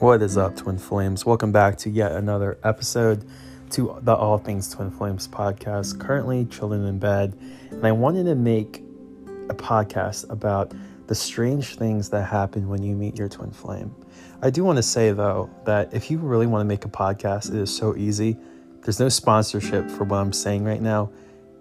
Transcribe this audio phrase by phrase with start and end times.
[0.00, 1.26] What is up, Twin Flames?
[1.26, 3.28] Welcome back to yet another episode
[3.70, 5.98] to the All Things Twin Flames podcast.
[5.98, 7.36] Currently chilling in bed,
[7.72, 8.84] and I wanted to make
[9.48, 10.72] a podcast about
[11.08, 13.92] the strange things that happen when you meet your twin flame.
[14.40, 17.48] I do want to say though that if you really want to make a podcast,
[17.48, 18.38] it is so easy.
[18.82, 21.10] There's no sponsorship for what I'm saying right now.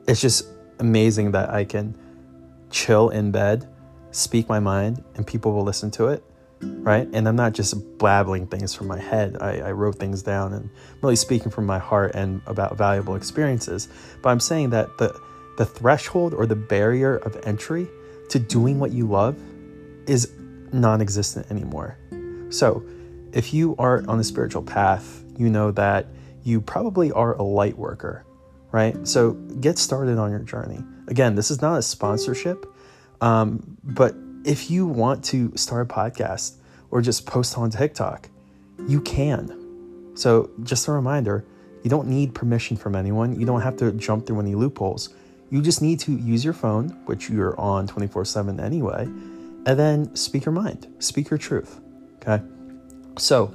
[0.08, 0.46] It's just
[0.78, 1.98] amazing that I can
[2.70, 3.68] chill in bed,
[4.12, 6.24] speak my mind, and people will listen to it
[6.62, 7.08] right?
[7.14, 9.38] And I'm not just blabbling things from my head.
[9.40, 10.70] I, I, wrote things down and
[11.02, 13.88] really speaking from my heart and about valuable experiences.
[14.22, 15.20] But I'm saying that the
[15.58, 17.88] the threshold or the barrier of entry
[18.30, 19.38] to doing what you love
[20.08, 20.32] is
[20.72, 21.98] non-existent anymore.
[22.50, 22.84] So
[23.34, 26.06] if you are on a spiritual path, you know that
[26.44, 28.24] you probably are a light worker,
[28.72, 29.08] right?
[29.08, 30.84] So get started on your journey.
[31.08, 32.66] Again, this is not a sponsorship,
[33.22, 34.14] um, but
[34.46, 36.56] if you want to start a podcast
[36.92, 38.30] or just post on TikTok,
[38.88, 40.16] you can.
[40.16, 41.46] So, just a reminder
[41.84, 43.40] you don't need permission from anyone.
[43.40, 45.14] You don't have to jump through any loopholes.
[45.50, 50.16] You just need to use your phone, which you're on 24 7 anyway, and then
[50.16, 51.80] speak your mind, speak your truth.
[52.16, 52.44] Okay.
[53.18, 53.54] So,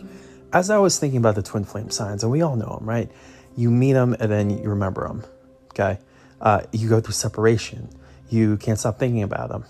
[0.52, 3.10] as I was thinking about the twin flame signs, and we all know them, right?
[3.56, 5.24] You meet them and then you remember them.
[5.70, 5.98] Okay.
[6.40, 7.88] Uh, you go through separation.
[8.30, 9.64] You can't stop thinking about them.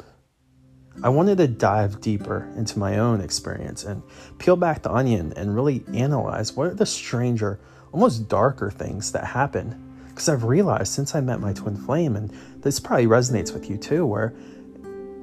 [1.02, 4.02] I wanted to dive deeper into my own experience and
[4.38, 7.58] peel back the onion and really analyze what are the stranger,
[7.92, 9.90] almost darker things that happen.
[10.08, 13.78] Because I've realized since I met my twin flame, and this probably resonates with you
[13.78, 14.34] too, where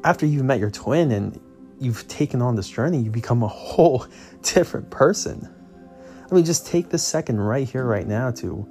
[0.03, 1.39] after you've met your twin and
[1.79, 4.05] you've taken on this journey, you become a whole
[4.41, 5.47] different person.
[6.29, 8.67] I mean, just take this second right here, right now to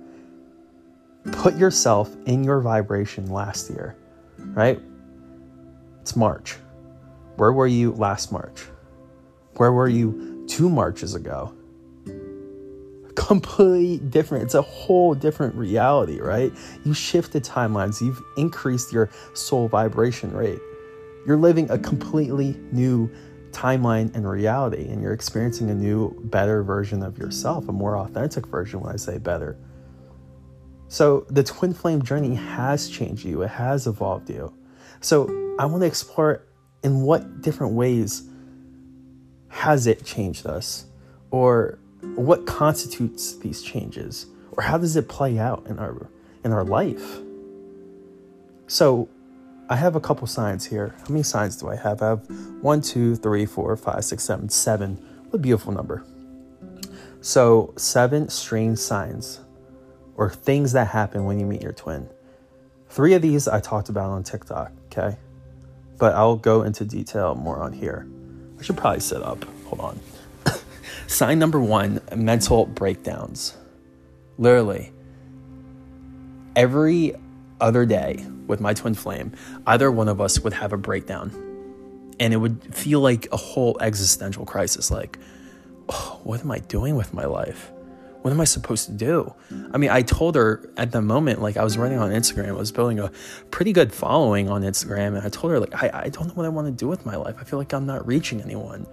[1.33, 3.97] put yourself in your vibration last year,
[4.39, 4.81] right?
[6.01, 6.57] It's March.
[7.39, 8.65] Where were you last March?
[9.59, 11.55] Where were you two Marches ago?
[13.15, 14.43] Completely different.
[14.43, 16.53] It's a whole different reality, right?
[16.85, 20.59] You shifted timelines, you've increased your soul vibration rate.
[21.29, 23.09] You're living a completely new
[23.53, 28.47] timeline and reality, and you're experiencing a new, better version of yourself, a more authentic
[28.47, 29.57] version when I say better.
[30.89, 34.53] So, the twin flame journey has changed you, it has evolved you.
[35.01, 35.27] So,
[35.59, 36.48] I want to explore
[36.83, 38.23] in what different ways
[39.49, 40.87] has it changed us?
[41.31, 41.79] Or
[42.15, 44.27] what constitutes these changes?
[44.53, 46.09] Or how does it play out in our
[46.45, 47.19] in our life?
[48.67, 49.09] So
[49.71, 50.95] I have a couple signs here.
[50.99, 52.03] How many signs do I have?
[52.03, 52.27] I have
[52.63, 54.97] one, two, three, four, five, six, seven, seven.
[55.25, 56.05] What a beautiful number.
[57.21, 59.41] So seven strange signs
[60.17, 62.09] or things that happen when you meet your twin.
[62.89, 65.17] Three of these I talked about on TikTok, okay?
[65.99, 68.07] But I'll go into detail more on here.
[68.59, 69.45] I should probably set up.
[69.67, 70.01] Hold on.
[71.07, 73.57] Sign number one mental breakdowns.
[74.39, 74.93] Literally,
[76.57, 77.15] every
[77.61, 79.33] other day with my twin flame,
[79.67, 81.31] either one of us would have a breakdown.
[82.21, 85.19] And it would feel like a whole existential crisis like,
[85.89, 87.71] oh, what am I doing with my life?
[88.23, 89.35] What am I supposed to do?
[89.73, 92.53] I mean, I told her at the moment, like I was running on Instagram, I
[92.53, 93.11] was building a
[93.51, 96.47] pretty good following on Instagram, and I told her, like, I, I don't know what
[96.47, 97.37] I want to do with my life.
[97.39, 98.87] I feel like I'm not reaching anyone.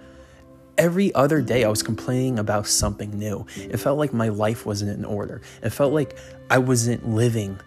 [0.77, 3.45] Every other day, I was complaining about something new.
[3.55, 5.41] It felt like my life wasn't in order.
[5.63, 6.17] It felt like
[6.49, 7.59] I wasn't living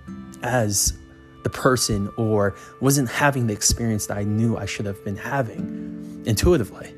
[0.43, 0.93] as
[1.43, 6.23] the person or wasn't having the experience that I knew I should have been having
[6.27, 6.95] intuitively.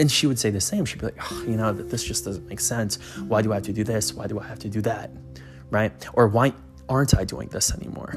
[0.00, 0.84] And she would say the same.
[0.86, 2.96] She'd be like, oh, you know, this just doesn't make sense.
[3.28, 4.14] Why do I have to do this?
[4.14, 5.10] Why do I have to do that?
[5.70, 5.92] Right?
[6.14, 6.54] Or why
[6.88, 8.14] aren't I doing this anymore?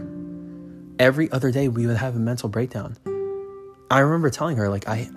[0.98, 2.98] Every other day we would have a mental breakdown.
[3.92, 5.10] I remember telling her, like, I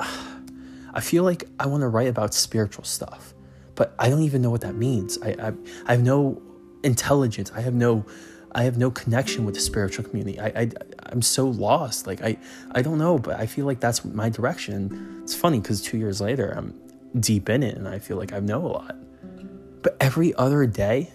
[0.92, 3.32] I feel like I want to write about spiritual stuff,
[3.74, 5.18] but I don't even know what that means.
[5.22, 5.52] I, I,
[5.86, 6.42] I have no
[6.82, 7.52] intelligence.
[7.54, 8.04] I have no
[8.52, 10.40] I have no connection with the spiritual community.
[10.40, 10.70] I, I
[11.10, 12.06] I'm so lost.
[12.06, 12.36] Like I
[12.72, 15.20] I don't know, but I feel like that's my direction.
[15.22, 16.74] It's funny because two years later I'm
[17.20, 18.96] deep in it and I feel like I know a lot.
[19.82, 21.10] But every other day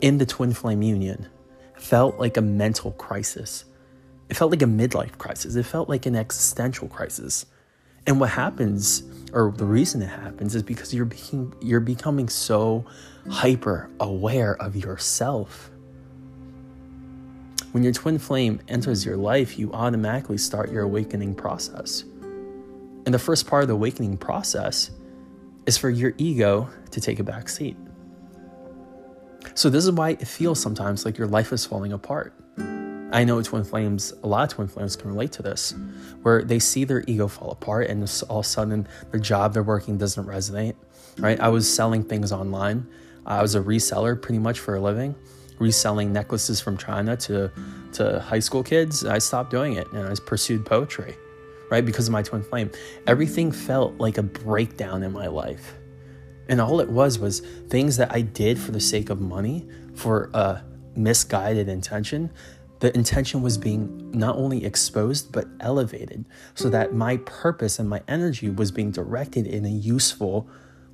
[0.00, 1.28] in the twin flame union
[1.76, 3.64] felt like a mental crisis.
[4.28, 5.56] It felt like a midlife crisis.
[5.56, 7.46] It felt like an existential crisis.
[8.06, 12.84] And what happens, or the reason it happens, is because you're being, you're becoming so
[13.30, 15.70] hyper aware of yourself
[17.74, 22.04] when your twin flame enters your life, you automatically start your awakening process.
[23.04, 24.92] And the first part of the awakening process
[25.66, 27.76] is for your ego to take a back seat.
[29.56, 32.32] So, this is why it feels sometimes like your life is falling apart.
[33.10, 35.74] I know twin flames, a lot of twin flames can relate to this,
[36.22, 39.64] where they see their ego fall apart and all of a sudden their job they're
[39.64, 40.76] working doesn't resonate,
[41.18, 41.40] right?
[41.40, 42.86] I was selling things online.
[43.26, 45.16] I was a reseller pretty much for a living,
[45.58, 47.50] reselling necklaces from China to,
[47.92, 49.04] to high school kids.
[49.04, 51.16] I stopped doing it and I pursued poetry,
[51.70, 51.84] right?
[51.84, 52.70] Because of my twin flame.
[53.06, 55.74] Everything felt like a breakdown in my life.
[56.48, 60.30] And all it was was things that I did for the sake of money, for
[60.34, 60.62] a
[60.94, 62.30] misguided intention.
[62.80, 68.02] The intention was being not only exposed, but elevated so that my purpose and my
[68.08, 70.46] energy was being directed in a useful,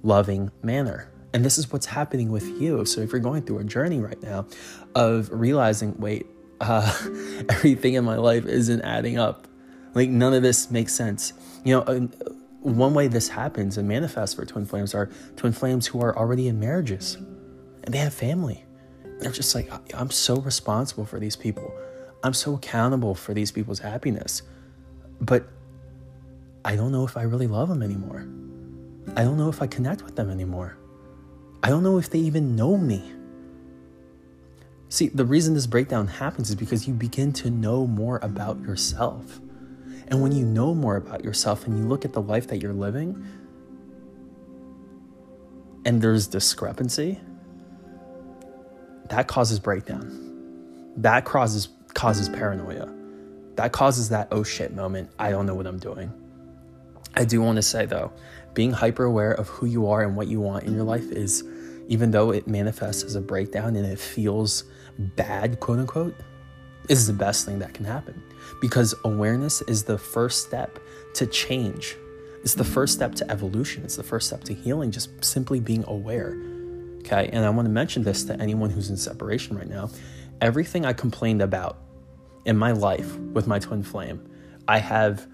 [0.03, 1.10] loving manner.
[1.33, 2.85] And this is what's happening with you.
[2.85, 4.47] So if you're going through a journey right now
[4.95, 6.27] of realizing, wait,
[6.61, 6.93] uh,
[7.49, 9.47] everything in my life isn't adding up,
[9.95, 11.33] like none of this makes sense.
[11.65, 12.09] You know,
[12.61, 16.49] one way this happens and manifests for twin flames are twin flames who are already
[16.49, 17.17] in marriages
[17.85, 18.65] and they have family.
[19.21, 21.73] They're just like, I'm so responsible for these people.
[22.23, 24.43] I'm so accountable for these people's happiness.
[25.21, 25.49] But
[26.65, 28.27] I don't know if I really love them anymore.
[29.17, 30.77] I don't know if I connect with them anymore.
[31.63, 33.13] I don't know if they even know me.
[34.89, 39.41] See, the reason this breakdown happens is because you begin to know more about yourself.
[40.09, 42.73] And when you know more about yourself and you look at the life that you're
[42.73, 43.25] living,
[45.85, 47.21] and there's discrepancy,
[49.09, 50.93] that causes breakdown.
[50.97, 52.93] That causes causes paranoia.
[53.57, 55.11] That causes that oh shit moment.
[55.19, 56.13] I don't know what I'm doing.
[57.15, 58.13] I do want to say though,
[58.55, 61.45] being hyper aware of who you are and what you want in your life is
[61.89, 64.65] even though it manifests as a breakdown and it feels
[64.99, 66.15] bad, quote unquote,
[66.89, 68.23] is the best thing that can happen
[68.61, 70.79] because awareness is the first step
[71.15, 71.97] to change.
[72.43, 73.85] It's the first step to evolution.
[73.85, 76.41] It's the first step to healing, just simply being aware.
[77.01, 77.29] Okay.
[77.33, 79.91] And I want to mention this to anyone who's in separation right now.
[80.41, 81.79] Everything I complained about
[82.45, 84.27] in my life with my twin flame,
[84.69, 85.27] I have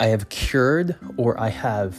[0.00, 1.96] I have cured or I have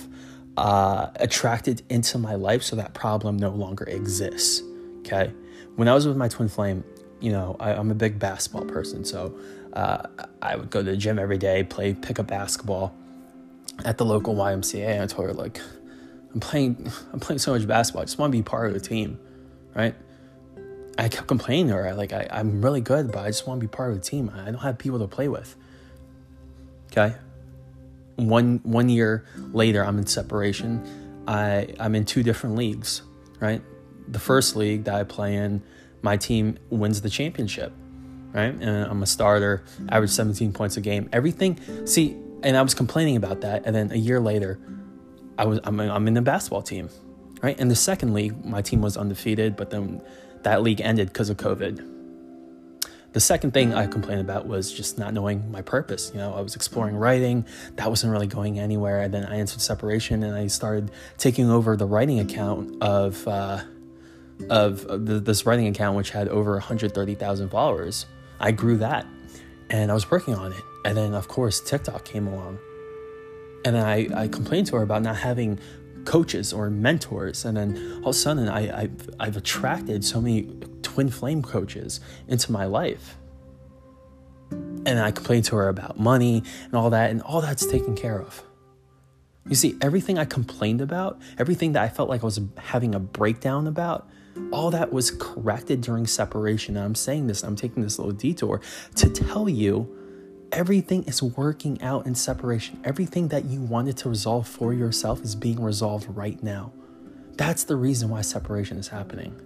[0.58, 4.62] uh, attracted into my life so that problem no longer exists.
[5.00, 5.34] Okay.
[5.76, 6.84] When I was with my twin flame,
[7.20, 9.38] you know, I, am a big basketball person, so
[9.74, 10.04] uh,
[10.42, 12.94] I would go to the gym every day, play pickup basketball
[13.86, 14.86] at the local YMCA.
[14.86, 15.62] And I told her like,
[16.34, 18.02] I'm playing, I'm playing so much basketball.
[18.02, 19.20] I just want to be part of the team,
[19.74, 19.96] right?
[20.98, 23.66] I kept complaining to her, like, I, I'm really good, but I just want to
[23.66, 24.30] be part of the team.
[24.36, 25.56] I don't have people to play with.
[26.92, 27.16] Okay.
[28.20, 31.24] One one year later, I'm in separation.
[31.28, 33.02] I I'm in two different leagues,
[33.40, 33.62] right?
[34.08, 35.62] The first league that I play in
[36.02, 37.74] my team wins the championship,
[38.32, 38.54] right?
[38.54, 41.10] And I'm a starter, average 17 points a game.
[41.14, 41.60] Everything.
[41.86, 44.60] See, and I was complaining about that, and then a year later,
[45.38, 46.90] I was I'm, I'm in the basketball team,
[47.42, 47.58] right?
[47.60, 50.02] In the second league, my team was undefeated, but then
[50.44, 51.99] that league ended because of COVID.
[53.12, 56.12] The second thing I complained about was just not knowing my purpose.
[56.14, 57.46] You know, I was exploring writing,
[57.76, 59.02] that wasn't really going anywhere.
[59.02, 63.28] And then I entered separation, and I started taking over the writing account of.
[63.28, 63.62] Uh,
[64.50, 68.06] of the, this writing account, which had over 130,000 followers.
[68.40, 69.06] I grew that
[69.70, 70.62] and I was working on it.
[70.86, 72.60] And then, of course, TikTok came along.
[73.66, 75.60] And then I, I complained to her about not having
[76.06, 77.44] coaches or mentors.
[77.44, 80.44] And then all of a sudden, I, I've, I've attracted so many
[81.00, 83.18] twin flame coaches into my life.
[84.52, 88.20] And I complained to her about money and all that, and all that's taken care
[88.20, 88.44] of.
[89.48, 93.00] You see, everything I complained about, everything that I felt like I was having a
[93.00, 94.10] breakdown about,
[94.52, 96.76] all that was corrected during separation.
[96.76, 98.60] And I'm saying this, I'm taking this little detour
[98.96, 99.88] to tell you
[100.52, 102.82] everything is working out in separation.
[102.84, 106.74] Everything that you wanted to resolve for yourself is being resolved right now.
[107.38, 109.40] That's the reason why separation is happening.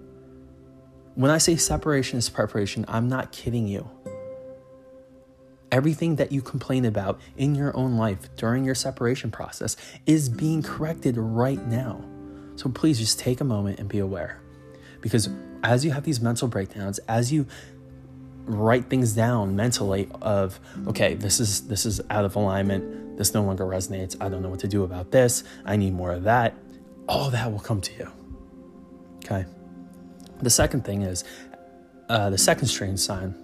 [1.15, 3.89] When I say separation is preparation, I'm not kidding you.
[5.71, 10.63] Everything that you complain about in your own life during your separation process is being
[10.63, 12.03] corrected right now.
[12.55, 14.39] So please just take a moment and be aware.
[15.01, 15.29] Because
[15.63, 17.45] as you have these mental breakdowns, as you
[18.45, 23.41] write things down mentally of okay this is this is out of alignment this no
[23.41, 26.53] longer resonates i don't know what to do about this i need more of that
[27.07, 28.11] all that will come to you
[29.23, 29.45] okay
[30.43, 31.23] the second thing is
[32.09, 33.35] uh, the second strange sign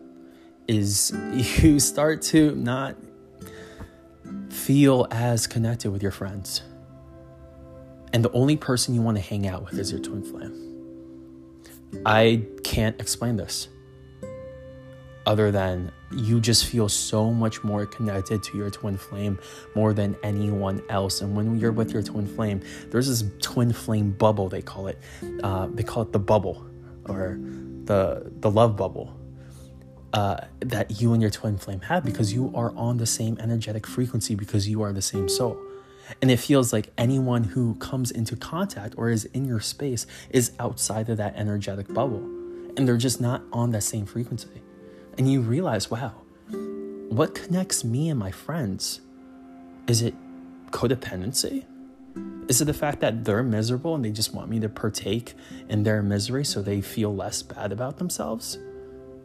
[0.67, 1.11] is
[1.61, 2.95] you start to not
[4.49, 6.61] feel as connected with your friends
[8.13, 10.65] and the only person you want to hang out with is your twin flame
[12.05, 13.67] I can't explain this
[15.25, 19.37] other than you just feel so much more connected to your twin flame
[19.75, 21.21] more than anyone else.
[21.21, 24.97] And when you're with your twin flame, there's this twin flame bubble they call it.
[25.43, 26.65] Uh, they call it the bubble
[27.09, 27.39] or
[27.85, 29.15] the the love bubble.
[30.13, 33.85] uh, that you and your twin flame have because you are on the same energetic
[33.85, 35.57] frequency because you are the same soul.
[36.21, 40.51] And it feels like anyone who comes into contact or is in your space is
[40.59, 42.23] outside of that energetic bubble.
[42.75, 44.63] And they're just not on that same frequency.
[45.17, 46.13] And you realize, wow,
[47.09, 49.01] what connects me and my friends?
[49.87, 50.15] Is it
[50.71, 51.65] codependency?
[52.47, 55.35] Is it the fact that they're miserable and they just want me to partake
[55.69, 58.57] in their misery so they feel less bad about themselves?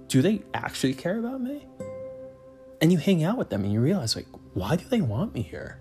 [0.08, 1.66] Do they actually care about me?
[2.82, 5.40] And you hang out with them and you realize, like, why do they want me
[5.40, 5.78] here?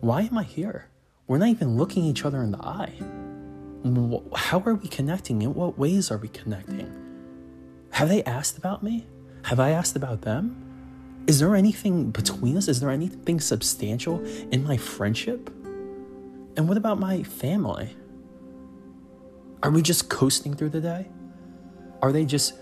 [0.00, 0.88] Why am I here?
[1.26, 2.92] We're not even looking each other in the eye.
[4.36, 5.42] How are we connecting?
[5.42, 6.90] In what ways are we connecting?
[7.90, 9.06] Have they asked about me?
[9.42, 11.24] Have I asked about them?
[11.26, 12.68] Is there anything between us?
[12.68, 15.50] Is there anything substantial in my friendship?
[16.56, 17.96] And what about my family?
[19.62, 21.08] Are we just coasting through the day?
[22.02, 22.54] Are they just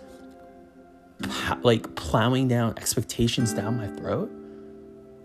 [1.62, 4.30] like plowing down expectations down my throat?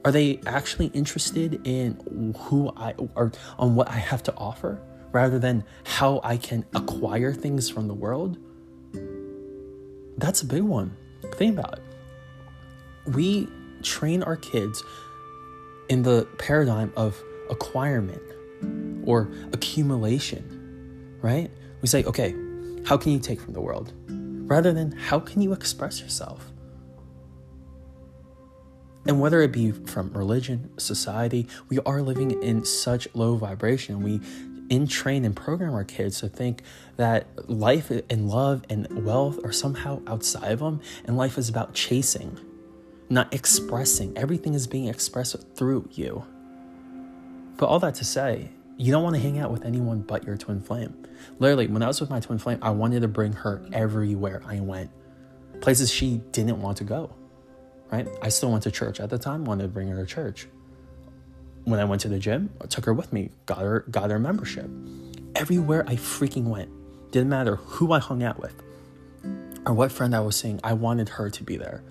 [0.04, 4.82] Are they actually interested in who I or on what I have to offer
[5.12, 8.38] rather than how I can acquire things from the world?
[10.18, 10.96] That's a big one.
[11.36, 11.84] Think about it.
[13.14, 13.48] We
[13.84, 14.84] train our kids
[15.90, 18.22] in the paradigm of acquirement
[19.08, 21.50] or accumulation, right?
[21.82, 22.36] We say, okay,
[22.86, 23.94] how can you take from the world?
[24.08, 26.52] Rather than how can you express yourself?
[29.08, 34.04] And whether it be from religion, society, we are living in such low vibration.
[34.04, 34.20] We
[34.70, 36.62] entrain and program our kids to think
[36.98, 41.74] that life and love and wealth are somehow outside of them, and life is about
[41.74, 42.38] chasing,
[43.10, 44.18] not expressing.
[44.18, 46.26] Everything is being expressed through you.
[47.56, 50.38] But all that to say, you don't want to hang out with anyone but your
[50.38, 51.06] twin flame.
[51.40, 54.60] Literally, when I was with my twin flame, I wanted to bring her everywhere I
[54.60, 54.92] went,
[55.62, 57.16] places she didn't want to go.
[57.92, 58.08] Right?
[58.22, 60.48] I still went to church at the time, wanted to bring her to church.
[61.64, 64.20] When I went to the gym, I took her with me, got her got her
[64.20, 64.70] membership.
[65.36, 66.70] Everywhere I freaking went,
[67.12, 68.62] didn't matter who I hung out with
[69.68, 71.84] or what friend I was seeing, I wanted her to be there.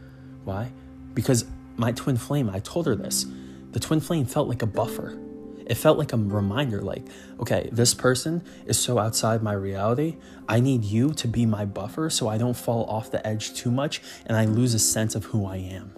[0.44, 0.72] Why?
[1.12, 1.44] Because
[1.76, 3.26] my twin flame, I told her this.
[3.72, 5.18] The twin flame felt like a buffer
[5.66, 7.06] it felt like a reminder like,
[7.40, 10.16] okay, this person is so outside my reality.
[10.48, 13.70] I need you to be my buffer so I don't fall off the edge too
[13.70, 15.92] much and I lose a sense of who I am.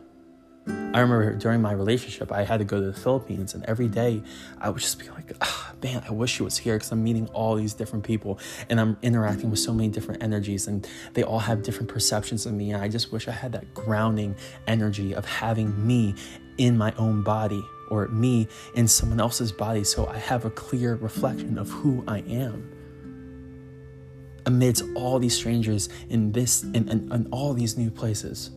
[0.68, 4.22] I remember during my relationship, I had to go to the Philippines, and every day
[4.58, 7.26] I would just be like, oh, man, I wish she was here because I'm meeting
[7.28, 11.38] all these different people and I'm interacting with so many different energies, and they all
[11.38, 12.72] have different perceptions of me.
[12.72, 14.34] And I just wish I had that grounding
[14.66, 16.14] energy of having me
[16.58, 20.94] in my own body or me in someone else's body so I have a clear
[20.94, 22.72] reflection of who I am.
[24.46, 28.50] Amidst all these strangers in this and, and, and all these new places.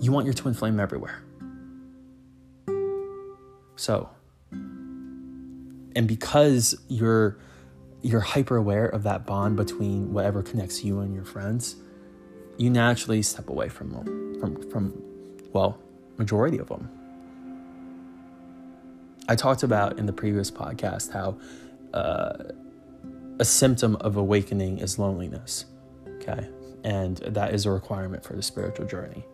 [0.00, 1.22] You want your twin flame everywhere.
[3.76, 4.08] So,
[4.52, 7.38] and because you're
[8.02, 11.76] you're hyper aware of that bond between whatever connects you and your friends,
[12.56, 13.90] you naturally step away from
[14.38, 15.05] from from
[15.56, 15.78] well,
[16.18, 16.90] majority of them.
[19.26, 21.38] I talked about in the previous podcast how
[21.94, 22.52] uh,
[23.38, 25.64] a symptom of awakening is loneliness.
[26.16, 26.46] Okay.
[26.84, 29.24] And that is a requirement for the spiritual journey.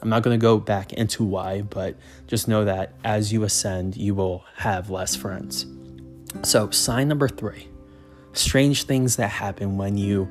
[0.00, 1.96] I'm not going to go back into why, but
[2.28, 5.66] just know that as you ascend, you will have less friends.
[6.42, 7.68] So, sign number three
[8.34, 10.28] strange things that happen when you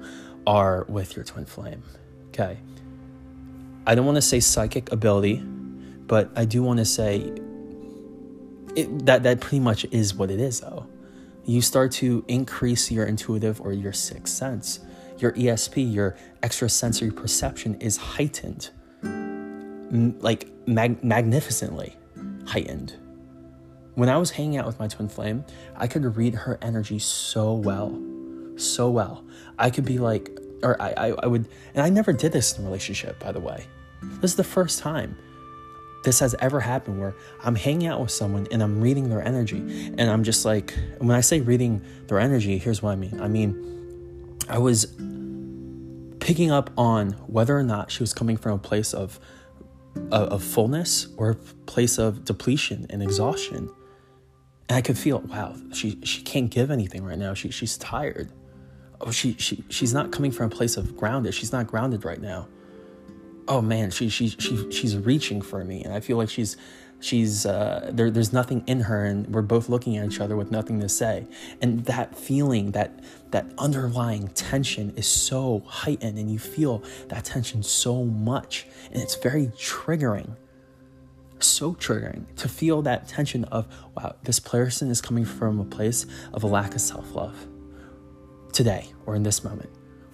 [0.47, 1.83] are with your twin flame.
[2.29, 2.57] Okay.
[3.85, 5.37] I don't want to say psychic ability,
[6.07, 7.33] but I do want to say
[8.75, 10.87] it, that that pretty much is what it is, though.
[11.45, 14.79] You start to increase your intuitive or your sixth sense.
[15.17, 18.69] Your ESP, your extrasensory perception, is heightened,
[19.03, 21.95] m- like mag- magnificently
[22.45, 22.95] heightened.
[23.95, 25.43] When I was hanging out with my twin flame,
[25.75, 27.99] I could read her energy so well,
[28.55, 29.25] so well.
[29.59, 30.29] I could be like,
[30.63, 33.39] or I, I, I would, and I never did this in a relationship, by the
[33.39, 33.65] way.
[34.19, 35.17] This is the first time
[36.03, 39.57] this has ever happened where I'm hanging out with someone and I'm reading their energy.
[39.97, 43.21] And I'm just like, when I say reading their energy, here's what I mean.
[43.21, 44.85] I mean, I was
[46.19, 49.19] picking up on whether or not she was coming from a place of,
[50.11, 53.69] of fullness or a place of depletion and exhaustion.
[54.69, 57.33] And I could feel, wow, she, she can't give anything right now.
[57.33, 58.31] She, she's tired.
[59.03, 61.33] Oh, she, she, she's not coming from a place of grounded.
[61.33, 62.47] She's not grounded right now
[63.47, 66.57] oh man, she she she she's reaching for me, and I feel like she's
[66.99, 68.09] she's uh, there.
[68.09, 71.27] There's nothing in her, and we're both looking at each other with nothing to say.
[71.61, 77.61] And that feeling, that that underlying tension, is so heightened, and you feel that tension
[77.61, 80.37] so much, and it's very triggering.
[81.39, 83.67] So triggering to feel that tension of
[83.97, 87.47] wow, this person is coming from a place of a lack of self love
[88.53, 89.69] today or in this moment,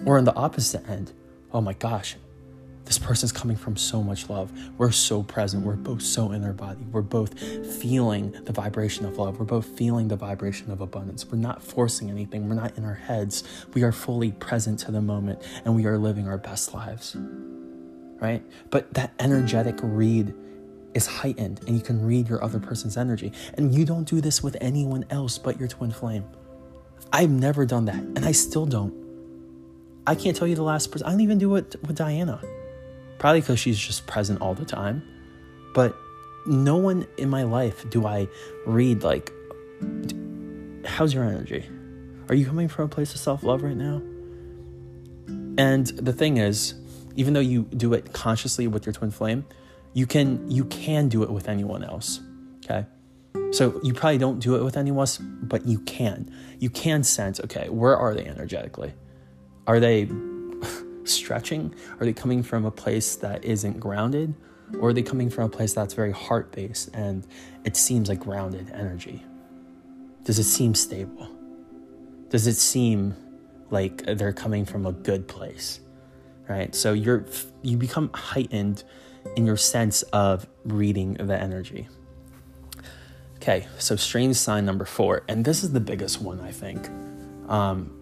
[0.06, 1.12] or in the opposite end.
[1.52, 2.16] Oh my gosh,
[2.88, 4.50] this person's coming from so much love.
[4.78, 5.66] We're so present.
[5.66, 6.86] We're both so in our body.
[6.90, 7.38] We're both
[7.82, 9.40] feeling the vibration of love.
[9.40, 11.26] We're both feeling the vibration of abundance.
[11.26, 12.48] We're not forcing anything.
[12.48, 13.44] We're not in our heads.
[13.74, 17.18] We are fully present to the moment and we are living our best lives.
[18.22, 18.42] Right?
[18.70, 20.34] But that energetic read
[20.94, 23.34] is heightened and you can read your other person's energy.
[23.56, 26.24] And you don't do this with anyone else but your twin flame.
[27.12, 28.94] I've never done that and I still don't.
[30.06, 31.06] I can't tell you the last person.
[31.08, 32.42] I don't even do it with Diana.
[33.20, 35.04] Probably because she's just present all the time.
[35.74, 35.96] But
[36.46, 38.28] no one in my life do I
[38.66, 39.32] read like,
[40.86, 41.68] how's your energy?
[42.30, 44.02] Are you coming from a place of self love right now?
[45.58, 46.76] And the thing is,
[47.16, 49.46] even though you do it consciously with your twin flame,
[49.94, 52.22] you can you can do it with anyone else.
[52.64, 52.86] Okay.
[53.52, 56.32] So you probably don't do it with anyone else, but you can.
[56.60, 58.94] You can sense, okay, where are they energetically?
[59.66, 60.10] Are they
[61.06, 61.74] stretching?
[62.00, 64.34] Are they coming from a place that isn't grounded?
[64.80, 67.26] Or are they coming from a place that's very heart based and
[67.64, 69.24] it seems like grounded energy?
[70.24, 71.30] Does it seem stable?
[72.30, 73.16] Does it seem
[73.70, 75.80] like they're coming from a good place?
[76.50, 76.76] Right?
[76.76, 77.26] So you're
[77.62, 78.84] you become heightened
[79.36, 81.88] in your sense of reading the energy.
[83.38, 86.90] Okay, so strange sign number four, and this is the biggest one I think.
[87.48, 87.94] Um,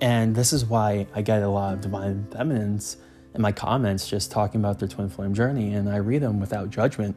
[0.00, 2.96] and this is why I get a lot of divine feminines
[3.34, 6.70] in my comments just talking about their twin flame journey, and I read them without
[6.70, 7.16] judgment.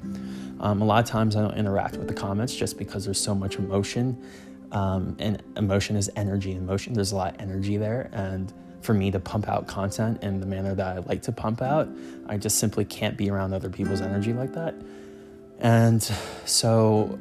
[0.59, 3.35] Um, a lot of times I don't interact with the comments just because there's so
[3.35, 4.21] much emotion,
[4.71, 6.93] um, and emotion is energy in motion.
[6.93, 10.45] There's a lot of energy there, and for me to pump out content in the
[10.45, 11.89] manner that I like to pump out,
[12.27, 14.75] I just simply can't be around other people's energy like that.
[15.59, 16.03] And
[16.45, 17.17] so,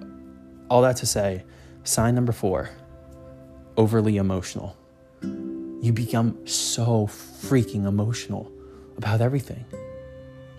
[0.68, 1.44] all that to say,
[1.84, 2.70] sign number four
[3.76, 4.76] overly emotional
[5.84, 8.50] you become so freaking emotional
[8.96, 9.66] about everything.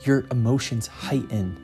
[0.03, 1.59] Your emotions heighten.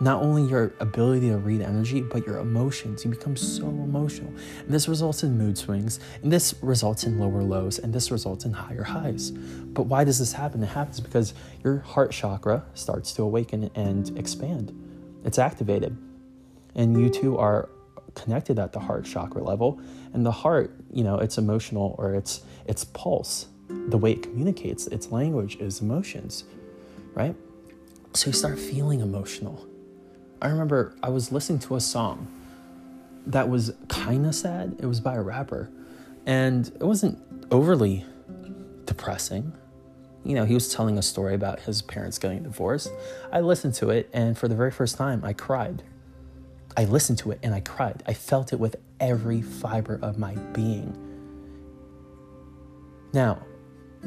[0.00, 3.04] Not only your ability to read energy, but your emotions.
[3.04, 4.32] You become so emotional.
[4.60, 8.44] And this results in mood swings, and this results in lower lows, and this results
[8.44, 9.32] in higher highs.
[9.32, 10.62] But why does this happen?
[10.62, 14.72] It happens because your heart chakra starts to awaken and expand.
[15.24, 15.96] It's activated.
[16.74, 17.68] And you two are
[18.14, 19.80] connected at the heart chakra level.
[20.12, 23.46] And the heart you know its emotional or its its pulse.
[23.68, 26.44] The way it communicates its language is emotions
[27.14, 27.34] right?
[28.12, 29.66] So you start feeling emotional.
[30.42, 32.28] I remember i was listening to a song
[33.26, 34.76] that was kind of sad.
[34.80, 35.70] It was by a rapper.
[36.26, 37.18] And it wasn't
[37.50, 38.04] overly
[38.84, 39.52] depressing.
[40.24, 42.90] You know, he was telling a story about his parents getting divorced.
[43.32, 45.82] I listened to it, and for the very first time, I cried.
[46.76, 48.02] I listened to it and I cried.
[48.06, 50.98] I felt it with every fiber of my being.
[53.12, 53.44] Now,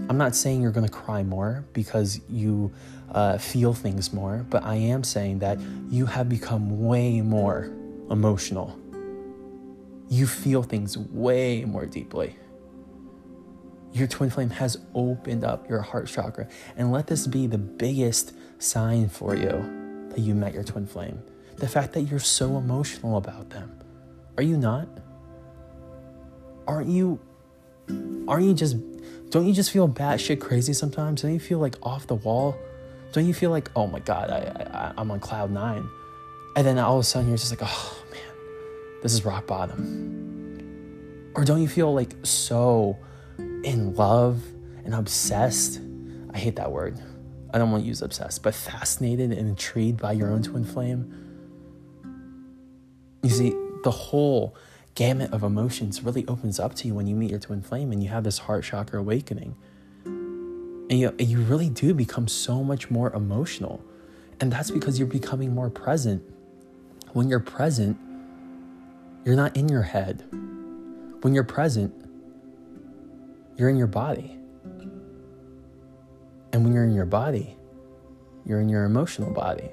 [0.09, 2.73] I'm not saying you're going to cry more because you
[3.11, 7.71] uh, feel things more, but I am saying that you have become way more
[8.11, 8.77] emotional.
[10.09, 12.35] You feel things way more deeply.
[13.93, 18.33] Your twin flame has opened up your heart chakra, and let this be the biggest
[18.59, 21.21] sign for you that you met your twin flame
[21.57, 23.79] the fact that you're so emotional about them.
[24.37, 24.87] Are you not?
[26.67, 27.19] Aren't you
[28.27, 28.77] aren't you just
[29.29, 31.21] don't you just feel batshit crazy sometimes?
[31.21, 32.55] Don't you feel like off the wall?
[33.13, 35.87] Don't you feel like, oh my god, I, I I'm on cloud nine,
[36.55, 41.31] and then all of a sudden you're just like, oh man, this is rock bottom.
[41.35, 42.97] Or don't you feel like so
[43.37, 44.43] in love
[44.83, 45.79] and obsessed?
[46.33, 46.99] I hate that word.
[47.53, 51.26] I don't want to use obsessed, but fascinated and intrigued by your own twin flame
[53.23, 54.55] you see, the whole
[54.95, 58.01] gamut of emotions really opens up to you when you meet your twin flame and
[58.01, 59.55] you have this heart chakra awakening.
[60.05, 63.83] And you, you really do become so much more emotional.
[64.39, 66.23] And that's because you're becoming more present.
[67.13, 67.97] When you're present,
[69.25, 70.23] you're not in your head.
[71.21, 71.93] When you're present,
[73.57, 74.37] you're in your body.
[76.53, 77.57] And when you're in your body,
[78.45, 79.69] you're in your emotional body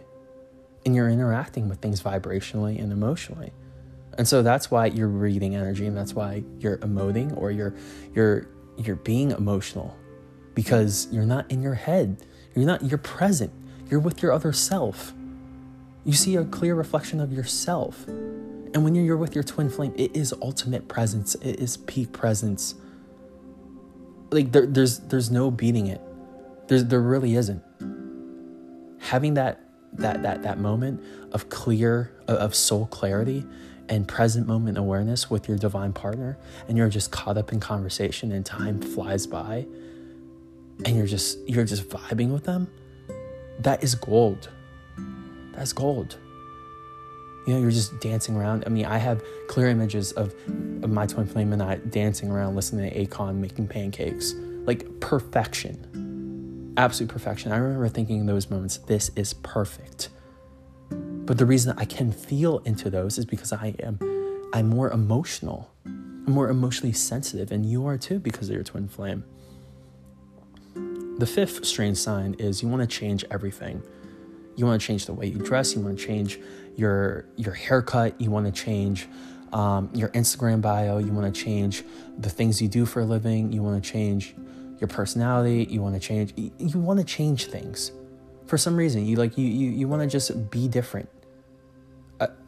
[0.84, 3.52] and you're interacting with things vibrationally and emotionally.
[4.16, 7.74] And so that's why you're reading energy and that's why you're emoting or you're
[8.14, 9.96] you're you're being emotional
[10.54, 12.16] because you're not in your head.
[12.54, 13.52] You're not, you're present.
[13.90, 15.12] You're with your other self.
[16.04, 18.06] You see a clear reflection of yourself.
[18.06, 21.34] And when you're with your twin flame, it is ultimate presence.
[21.36, 22.74] It is peak presence.
[24.30, 26.00] Like there, there's there's no beating it.
[26.66, 27.62] There's there really isn't.
[28.98, 29.60] Having that
[29.94, 31.02] that that that moment
[31.32, 33.44] of clear of soul clarity
[33.88, 38.32] and present moment awareness with your divine partner and you're just caught up in conversation
[38.32, 39.66] and time flies by
[40.84, 42.68] and you're just you're just vibing with them
[43.60, 44.48] that is gold.
[45.52, 46.18] That's gold.
[47.46, 48.64] You know you're just dancing around.
[48.66, 50.34] I mean i have clear images of,
[50.82, 54.34] of my twin flame and i dancing around listening to akon making pancakes.
[54.66, 56.03] Like perfection
[56.76, 60.08] absolute perfection i remember thinking in those moments this is perfect
[61.26, 63.98] but the reason I can feel into those is because I am
[64.52, 65.70] I'm more emotional.
[65.84, 69.24] I'm more emotionally sensitive, and you are too because of your twin flame.
[71.18, 73.82] The fifth strange sign is you want to change everything.
[74.56, 75.74] You want to change the way you dress.
[75.74, 76.38] You want to change
[76.76, 78.20] your your haircut.
[78.20, 79.08] You want to change
[79.52, 80.98] um, your Instagram bio.
[80.98, 81.84] You want to change
[82.18, 83.50] the things you do for a living.
[83.50, 84.34] You want to change
[84.78, 85.66] your personality.
[85.70, 86.32] You want to change.
[86.36, 87.92] You want to change things
[88.46, 89.06] for some reason.
[89.06, 91.08] You like you you, you want to just be different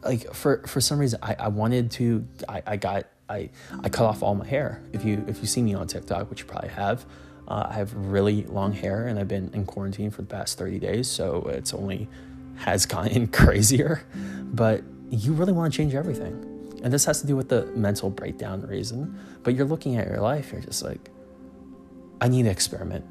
[0.03, 3.49] like for for some reason I, I wanted to I, I got I
[3.83, 4.81] I cut off all my hair.
[4.93, 7.05] If you if you see me on TikTok, which you probably have,
[7.47, 10.79] uh, I have really long hair and I've been in quarantine for the past 30
[10.79, 12.07] days, so it's only
[12.57, 14.03] has gotten crazier.
[14.53, 16.43] But you really want to change everything.
[16.83, 19.19] And this has to do with the mental breakdown reason.
[19.43, 21.09] But you're looking at your life, you're just like,
[22.21, 23.05] I need to experiment.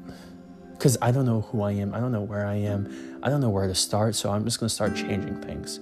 [0.71, 1.93] Because I don't know who I am.
[1.93, 3.19] I don't know where I am.
[3.23, 4.15] I don't know where to start.
[4.15, 5.79] So I'm just going to start changing things.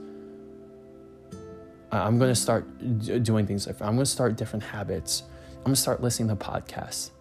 [1.91, 2.65] I'm going to start
[3.23, 3.89] doing things different.
[3.89, 5.23] I'm going to start different habits.
[5.57, 7.11] I'm going to start listening to podcasts.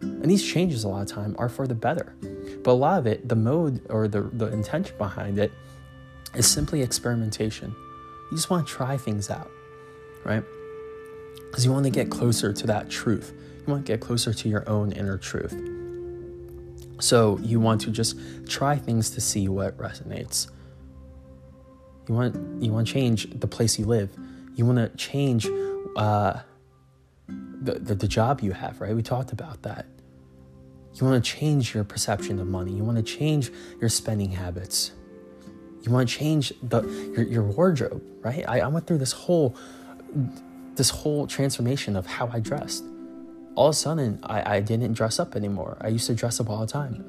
[0.00, 2.14] And these changes a lot of time are for the better.
[2.62, 5.52] But a lot of it, the mode or the, the intention behind it
[6.34, 7.74] is simply experimentation.
[8.30, 9.50] You just want to try things out,
[10.24, 10.42] right?
[11.46, 13.32] Because you want to get closer to that truth.
[13.66, 15.54] Want to get closer to your own inner truth.
[17.00, 20.48] So you want to just try things to see what resonates.
[22.08, 24.10] You want you want to change the place you live.
[24.54, 25.48] You want to change
[25.96, 26.40] uh,
[27.26, 28.80] the, the the job you have.
[28.80, 28.94] Right?
[28.94, 29.86] We talked about that.
[30.94, 32.72] You want to change your perception of money.
[32.72, 33.50] You want to change
[33.80, 34.92] your spending habits.
[35.82, 36.82] You want to change the
[37.16, 38.02] your, your wardrobe.
[38.20, 38.44] Right?
[38.46, 39.56] I, I went through this whole
[40.76, 42.84] this whole transformation of how I dressed.
[43.56, 45.76] All of a sudden, I, I didn't dress up anymore.
[45.80, 47.04] I used to dress up all the time.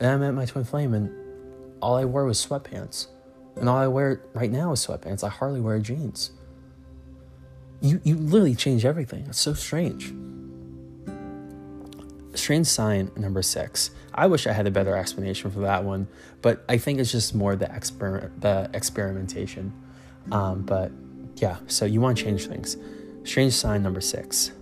[0.00, 1.10] And I met my twin flame, and
[1.80, 3.08] all I wore was sweatpants.
[3.56, 5.24] And all I wear right now is sweatpants.
[5.24, 6.30] I hardly wear jeans.
[7.80, 9.26] You, you literally change everything.
[9.28, 10.14] It's so strange.
[12.34, 13.90] Strange sign number six.
[14.14, 16.08] I wish I had a better explanation for that one,
[16.42, 19.72] but I think it's just more the exper- the experimentation.
[20.32, 20.90] Um, but
[21.36, 22.76] yeah, so you want to change things.
[23.24, 24.52] Strange sign number six.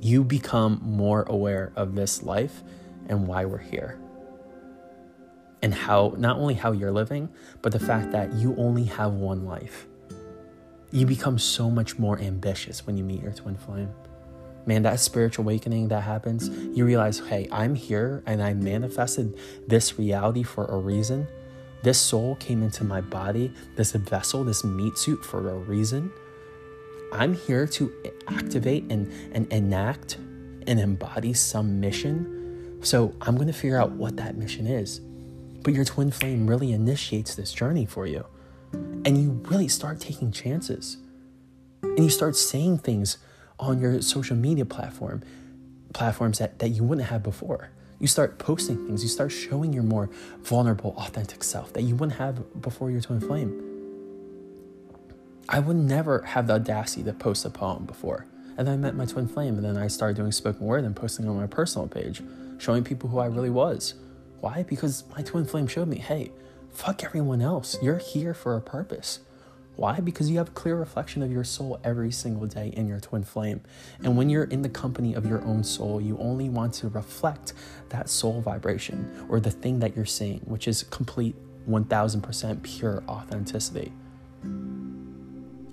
[0.00, 2.62] You become more aware of this life
[3.08, 3.98] and why we're here
[5.62, 7.28] and how not only how you're living,
[7.62, 9.86] but the fact that you only have one life.
[10.90, 13.90] You become so much more ambitious when you meet your twin flame.
[14.66, 19.98] Man, that spiritual awakening that happens, you realize, hey, I'm here and I manifested this
[19.98, 21.26] reality for a reason.
[21.82, 26.12] This soul came into my body, this vessel, this meat suit for a reason.
[27.12, 27.92] I'm here to
[28.28, 30.16] activate and, and enact
[30.66, 32.78] and embody some mission.
[32.82, 35.00] So I'm going to figure out what that mission is.
[35.62, 38.24] But your twin flame really initiates this journey for you.
[38.72, 40.96] And you really start taking chances.
[41.82, 43.18] And you start saying things
[43.58, 45.22] on your social media platform,
[45.92, 47.70] platforms that, that you wouldn't have before.
[47.98, 50.08] You start posting things, you start showing your more
[50.42, 53.69] vulnerable, authentic self that you wouldn't have before your twin flame.
[55.52, 58.24] I would never have the audacity to post a poem before.
[58.56, 60.94] And then I met my twin flame, and then I started doing spoken word and
[60.94, 62.22] posting on my personal page,
[62.58, 63.94] showing people who I really was.
[64.38, 64.62] Why?
[64.62, 66.30] Because my twin flame showed me, hey,
[66.70, 67.76] fuck everyone else.
[67.82, 69.20] You're here for a purpose.
[69.74, 69.98] Why?
[69.98, 73.24] Because you have a clear reflection of your soul every single day in your twin
[73.24, 73.62] flame.
[74.04, 77.54] And when you're in the company of your own soul, you only want to reflect
[77.88, 81.34] that soul vibration or the thing that you're seeing, which is complete
[81.68, 83.92] 1000% pure authenticity.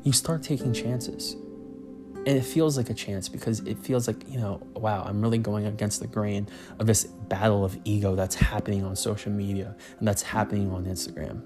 [0.08, 1.34] You start taking chances.
[1.34, 5.38] And it feels like a chance because it feels like you know wow i'm really
[5.38, 6.48] going against the grain
[6.80, 11.42] of this battle of ego that's happening on social media and that's happening on instagram.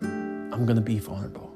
[0.00, 1.52] I'm going to be vulnerable.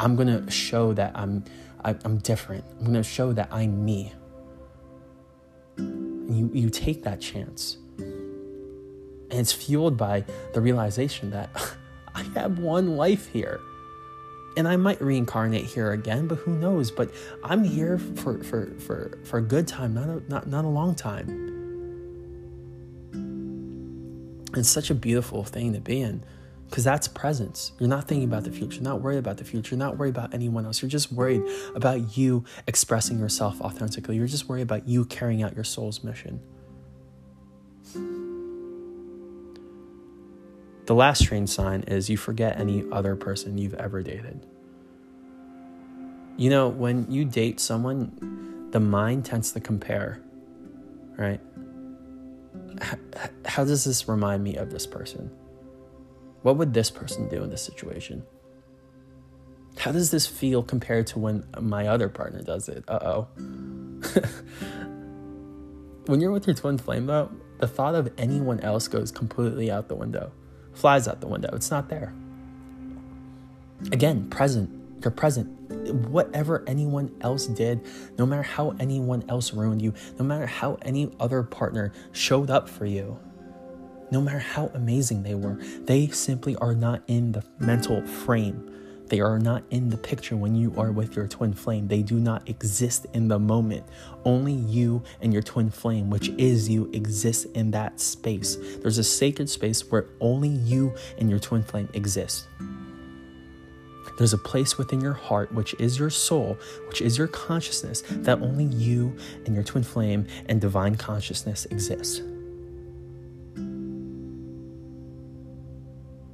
[0.00, 1.44] I'm going to show that i'm
[1.84, 2.64] I, am different.
[2.72, 4.12] I'm going to show that i'm me.
[5.76, 7.76] And you you take that chance.
[7.98, 11.48] And it's fueled by the realization that
[12.16, 13.60] I have one life here.
[14.56, 16.90] And I might reincarnate here again, but who knows?
[16.90, 17.12] But
[17.42, 20.94] I'm here for for for, for a good time, not a not, not a long
[20.94, 21.50] time.
[24.56, 26.24] It's such a beautiful thing to be in
[26.68, 27.72] because that's presence.
[27.78, 30.64] You're not thinking about the future, not worried about the future, not worried about anyone
[30.64, 30.82] else.
[30.82, 31.42] You're just worried
[31.74, 34.16] about you expressing yourself authentically.
[34.16, 36.40] You're just worried about you carrying out your soul's mission.
[40.86, 44.44] The last strange sign is you forget any other person you've ever dated.
[46.36, 50.20] You know, when you date someone, the mind tends to compare,
[51.16, 51.40] right?
[53.46, 55.30] How does this remind me of this person?
[56.42, 58.22] What would this person do in this situation?
[59.78, 62.84] How does this feel compared to when my other partner does it?
[62.88, 63.28] Uh oh.
[66.06, 69.88] when you're with your twin flame, though, the thought of anyone else goes completely out
[69.88, 70.30] the window
[70.74, 71.50] flies out the window.
[71.52, 72.12] It's not there.
[73.92, 74.70] Again, present.
[75.02, 75.48] You're present.
[76.08, 77.80] Whatever anyone else did,
[78.18, 82.68] no matter how anyone else ruined you, no matter how any other partner showed up
[82.68, 83.18] for you,
[84.10, 88.73] no matter how amazing they were, they simply are not in the mental frame
[89.14, 91.86] they are not in the picture when you are with your twin flame.
[91.86, 93.84] They do not exist in the moment.
[94.24, 98.58] Only you and your twin flame, which is you, exist in that space.
[98.82, 102.48] There's a sacred space where only you and your twin flame exist.
[104.18, 108.42] There's a place within your heart, which is your soul, which is your consciousness, that
[108.42, 112.18] only you and your twin flame and divine consciousness exist.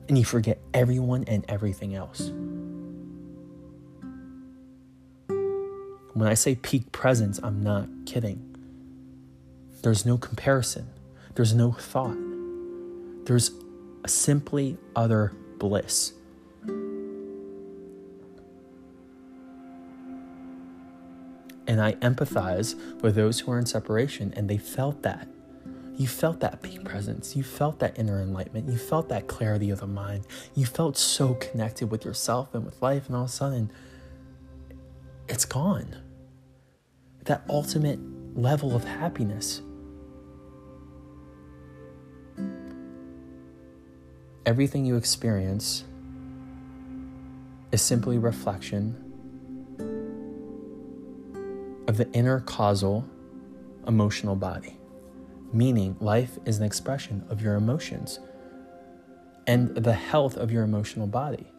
[0.09, 2.33] And you forget everyone and everything else.
[6.21, 8.55] When I say peak presence, I'm not kidding.
[9.81, 10.87] There's no comparison,
[11.35, 12.19] there's no thought,
[13.25, 13.53] there's
[14.07, 16.13] simply other bliss.
[21.67, 25.27] And I empathize with those who are in separation and they felt that.
[25.97, 27.35] You felt that peak presence.
[27.35, 28.69] You felt that inner enlightenment.
[28.69, 30.27] You felt that clarity of the mind.
[30.55, 33.73] You felt so connected with yourself and with life, and all of a sudden,
[35.29, 35.97] it's gone.
[37.25, 37.99] That ultimate
[38.35, 39.63] level of happiness.
[44.47, 45.85] Everything you experience
[47.73, 48.97] is simply reflection
[51.87, 53.05] of the inner causal
[53.87, 54.79] emotional body.
[55.53, 58.21] Meaning, life is an expression of your emotions
[59.47, 61.53] and the health of your emotional body.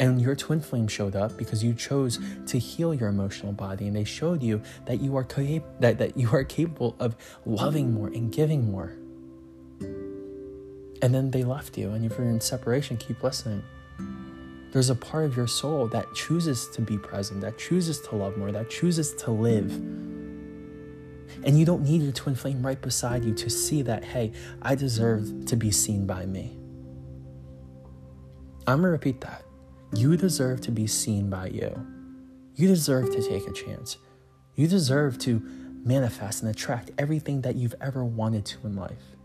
[0.00, 3.94] And your twin flame showed up because you chose to heal your emotional body, and
[3.94, 8.08] they showed you that you are cap- that, that you are capable of loving more
[8.08, 8.96] and giving more.
[11.02, 13.62] And then they left you, and if you're in separation, keep listening.
[14.72, 18.38] There's a part of your soul that chooses to be present, that chooses to love
[18.38, 19.70] more, that chooses to live.
[21.44, 24.32] And you don't need your twin flame right beside you to see that, hey,
[24.62, 26.56] I deserve to be seen by me.
[28.66, 29.42] I'm gonna repeat that.
[29.92, 31.86] You deserve to be seen by you.
[32.54, 33.96] You deserve to take a chance.
[34.54, 35.40] You deserve to
[35.84, 39.16] manifest and attract everything that you've ever wanted to in life.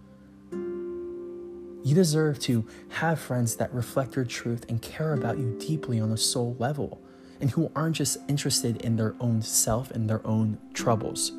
[1.84, 6.12] You deserve to have friends that reflect your truth and care about you deeply on
[6.12, 7.00] a soul level
[7.40, 11.32] and who aren't just interested in their own self and their own troubles.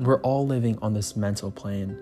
[0.00, 1.96] We're all living on this mental plane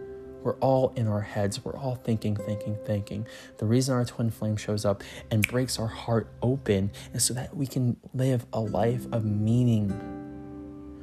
[0.47, 1.65] we're all in our heads.
[1.65, 3.27] We're all thinking, thinking, thinking.
[3.59, 7.57] The reason our twin flame shows up and breaks our heart open is so that
[7.57, 9.89] we can live a life of meaning.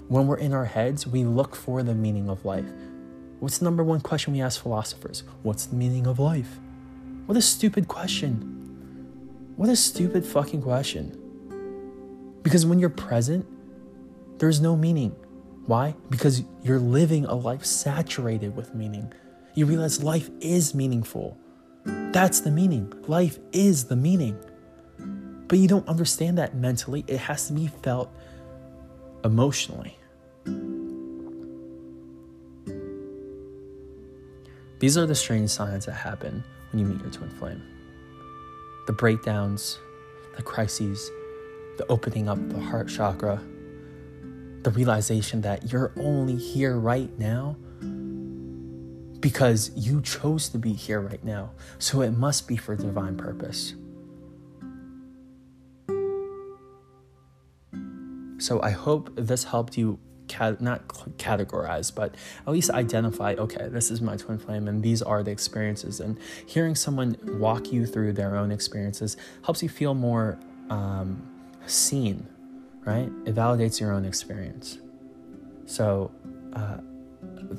[0.07, 2.65] When we're in our heads, we look for the meaning of life.
[3.41, 5.23] What's the number one question we ask philosophers?
[5.41, 6.59] What's the meaning of life?
[7.25, 9.51] What a stupid question.
[9.57, 11.19] What a stupid fucking question.
[12.43, 13.45] Because when you're present,
[14.37, 15.11] there's no meaning.
[15.65, 15.95] Why?
[16.09, 19.11] Because you're living a life saturated with meaning.
[19.55, 21.37] You realize life is meaningful.
[21.85, 22.91] That's the meaning.
[23.07, 24.37] Life is the meaning.
[25.47, 28.11] But you don't understand that mentally, it has to be felt
[29.23, 29.97] emotionally.
[34.79, 37.63] These are the strange signs that happen when you meet your twin flame
[38.85, 39.79] the breakdowns,
[40.35, 41.09] the crises,
[41.77, 43.41] the opening up the heart chakra,
[44.63, 47.55] the realization that you're only here right now
[49.23, 51.49] because you chose to be here right now.
[51.79, 53.73] So it must be for divine purpose.
[58.37, 63.35] So I hope this helped you cat, not categorize, but at least identify.
[63.35, 66.01] Okay, this is my twin flame, and these are the experiences.
[66.01, 70.37] And hearing someone walk you through their own experiences helps you feel more
[70.69, 71.25] um,
[71.65, 72.27] seen,
[72.83, 73.09] right?
[73.25, 74.79] It validates your own experience.
[75.65, 76.11] So,
[76.51, 76.79] uh,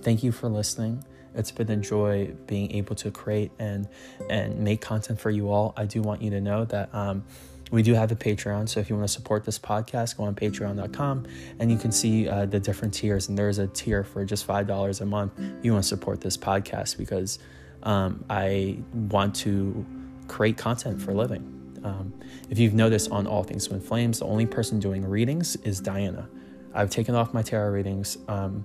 [0.02, 1.02] thank you for listening.
[1.34, 3.88] It's been a joy being able to create and
[4.28, 5.74] and make content for you all.
[5.76, 7.24] I do want you to know that um,
[7.70, 8.68] we do have a Patreon.
[8.68, 11.26] So if you want to support this podcast, go on patreon.com
[11.58, 13.28] and you can see uh, the different tiers.
[13.28, 15.32] And there's a tier for just $5 a month.
[15.62, 17.38] You want to support this podcast because
[17.82, 19.84] um, I want to
[20.28, 21.50] create content for a living.
[21.82, 22.14] Um,
[22.48, 26.28] if you've noticed on All Things Twin Flames, the only person doing readings is Diana.
[26.72, 28.18] I've taken off my tarot readings.
[28.26, 28.64] Um,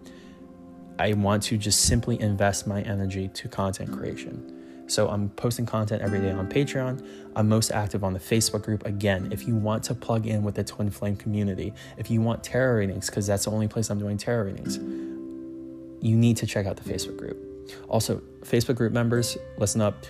[1.00, 4.56] I want to just simply invest my energy to content creation.
[4.88, 7.06] So I'm posting content every day on Patreon.
[7.36, 8.86] I'm most active on the Facebook group.
[8.86, 12.44] Again, if you want to plug in with the Twin Flame community, if you want
[12.44, 14.78] tarot readings, because that's the only place I'm doing tarot readings,
[16.02, 17.38] you need to check out the Facebook group.
[17.88, 20.06] Also, Facebook group members, listen up.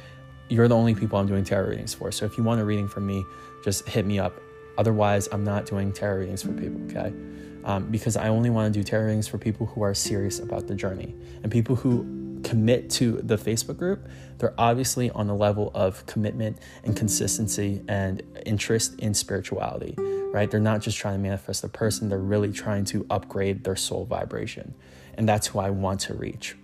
[0.47, 2.11] You're the only people I'm doing tarot readings for.
[2.11, 3.25] So if you want a reading from me,
[3.63, 4.33] just hit me up.
[4.77, 7.13] Otherwise, I'm not doing tarot readings for people, okay?
[7.63, 10.67] Um, because I only want to do tarot readings for people who are serious about
[10.67, 14.07] the journey and people who commit to the Facebook group.
[14.37, 20.49] They're obviously on a level of commitment and consistency and interest in spirituality, right?
[20.49, 24.05] They're not just trying to manifest a person, they're really trying to upgrade their soul
[24.05, 24.73] vibration.
[25.15, 26.55] And that's who I want to reach.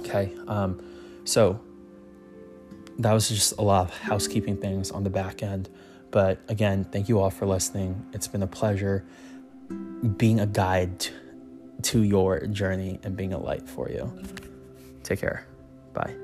[0.00, 0.32] Okay.
[0.46, 0.80] Um,
[1.24, 1.60] so
[2.98, 5.68] that was just a lot of housekeeping things on the back end.
[6.10, 8.06] But again, thank you all for listening.
[8.12, 9.04] It's been a pleasure
[10.16, 11.06] being a guide
[11.82, 14.12] to your journey and being a light for you.
[15.02, 15.46] Take care.
[15.92, 16.14] Bye.